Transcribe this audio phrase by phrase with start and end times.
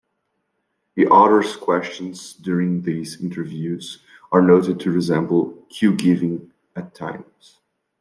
[0.95, 3.99] The author's questions during these interviews
[4.31, 7.59] are noted to resemble "cue-giving" at times.